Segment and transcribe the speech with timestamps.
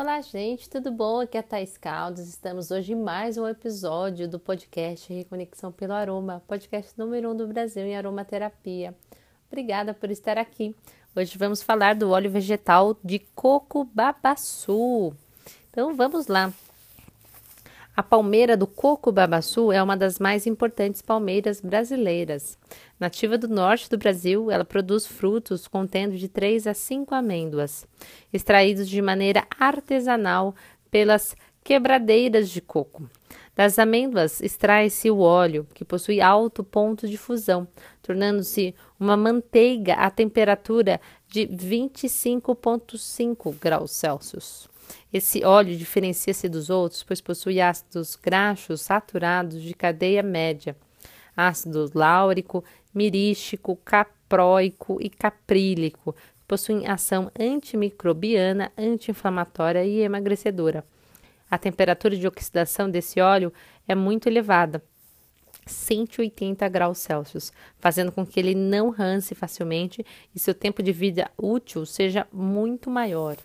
[0.00, 1.20] Olá, gente, tudo bom?
[1.20, 2.26] Aqui é a Thais Caldas.
[2.26, 7.46] Estamos hoje em mais um episódio do podcast Reconexão pelo Aroma, podcast número um do
[7.46, 8.96] Brasil em aromaterapia.
[9.46, 10.74] Obrigada por estar aqui.
[11.14, 15.12] Hoje vamos falar do óleo vegetal de coco babaçu.
[15.68, 16.50] Então vamos lá.
[18.00, 22.56] A palmeira do coco babaçu é uma das mais importantes palmeiras brasileiras.
[22.98, 27.86] Nativa do norte do Brasil, ela produz frutos contendo de 3 a 5 amêndoas,
[28.32, 30.54] extraídos de maneira artesanal
[30.90, 33.06] pelas quebradeiras de coco.
[33.54, 37.68] Das amêndoas extrai-se o óleo, que possui alto ponto de fusão,
[38.00, 44.69] tornando-se uma manteiga a temperatura de 25,5 graus Celsius.
[45.12, 50.76] Esse óleo diferencia-se dos outros, pois possui ácidos graxos saturados de cadeia média,
[51.36, 56.14] ácido láurico, mirístico, capróico e caprílico,
[56.46, 60.84] possuem ação antimicrobiana, anti-inflamatória e emagrecedora.
[61.50, 63.52] A temperatura de oxidação desse óleo
[63.86, 64.82] é muito elevada,
[65.66, 71.30] 180 graus Celsius, fazendo com que ele não rance facilmente e seu tempo de vida
[71.38, 73.36] útil seja muito maior.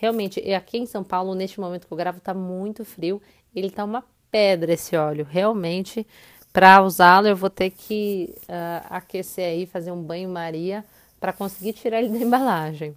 [0.00, 3.20] Realmente, aqui em São Paulo, neste momento que eu gravo, tá muito frio.
[3.54, 5.26] Ele tá uma pedra esse óleo.
[5.28, 6.06] Realmente,
[6.54, 10.86] para usá-lo, eu vou ter que uh, aquecer aí, fazer um banho-maria
[11.20, 12.96] para conseguir tirar ele da embalagem.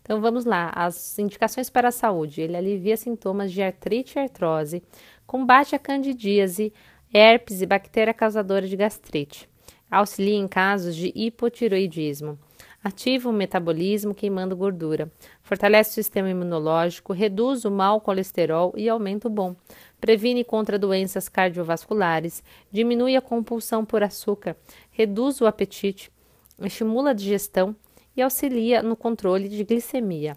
[0.00, 2.40] Então vamos lá, as indicações para a saúde.
[2.40, 4.80] Ele alivia sintomas de artrite e artrose,
[5.26, 6.72] combate a candidíase,
[7.12, 9.48] herpes e bactéria causadora de gastrite.
[9.90, 12.38] Auxilia em casos de hipotiroidismo
[12.84, 15.10] ativa o metabolismo queimando gordura,
[15.42, 19.56] fortalece o sistema imunológico, reduz o mau colesterol e aumenta o bom,
[19.98, 24.54] previne contra doenças cardiovasculares, diminui a compulsão por açúcar,
[24.90, 26.12] reduz o apetite,
[26.60, 27.74] estimula a digestão
[28.14, 30.36] e auxilia no controle de glicemia.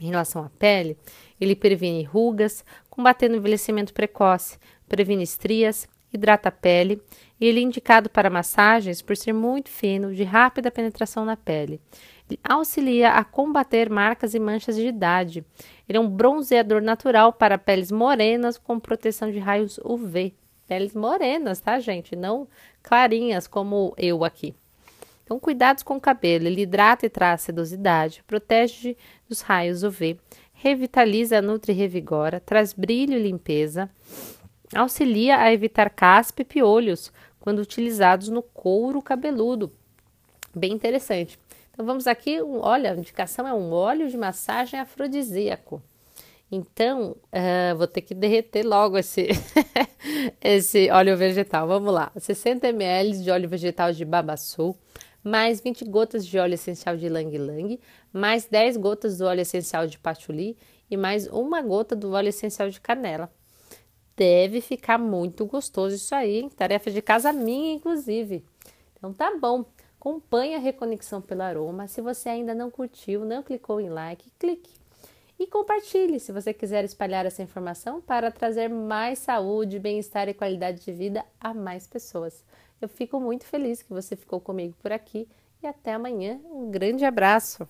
[0.00, 0.96] Em relação à pele,
[1.40, 7.02] ele previne rugas, combatendo o envelhecimento precoce, previne estrias, hidrata a pele
[7.40, 11.80] e ele é indicado para massagens por ser muito fino, de rápida penetração na pele.
[12.28, 15.44] Ele auxilia a combater marcas e manchas de idade.
[15.88, 20.34] Ele é um bronzeador natural para peles morenas com proteção de raios UV.
[20.66, 22.14] Peles morenas, tá, gente?
[22.14, 22.46] Não
[22.82, 24.54] clarinhas como eu aqui.
[25.24, 26.46] Então, cuidados com o cabelo.
[26.46, 28.96] Ele hidrata e traz sedosidade, protege
[29.28, 30.18] dos raios UV,
[30.52, 33.88] revitaliza, nutre e revigora, traz brilho e limpeza,
[34.74, 39.72] auxilia a evitar caspa e piolhos, quando utilizados no couro cabeludo.
[40.54, 41.38] Bem interessante.
[41.72, 45.82] Então vamos aqui, olha, a indicação é um óleo de massagem afrodisíaco.
[46.50, 49.28] Então, uh, vou ter que derreter logo esse,
[50.42, 51.68] esse óleo vegetal.
[51.68, 54.74] Vamos lá: 60 ml de óleo vegetal de babaçu,
[55.22, 57.78] mais 20 gotas de óleo essencial de lang-lang,
[58.12, 60.56] mais 10 gotas do óleo essencial de patchouli
[60.90, 63.30] e mais uma gota do óleo essencial de canela
[64.18, 66.48] deve ficar muito gostoso isso aí, hein?
[66.48, 68.44] Tarefa de casa minha, inclusive.
[68.96, 69.64] Então tá bom.
[70.00, 71.86] Acompanhe a Reconexão pelo Aroma.
[71.86, 74.72] Se você ainda não curtiu, não clicou em like, clique.
[75.38, 80.84] E compartilhe se você quiser espalhar essa informação para trazer mais saúde, bem-estar e qualidade
[80.84, 82.44] de vida a mais pessoas.
[82.80, 85.28] Eu fico muito feliz que você ficou comigo por aqui
[85.62, 86.40] e até amanhã.
[86.44, 87.68] Um grande abraço!